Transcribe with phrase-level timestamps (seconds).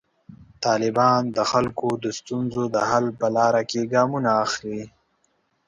[0.65, 4.83] طالبان د خلکو د ستونزو د حل په لاره کې ګامونه اخلي.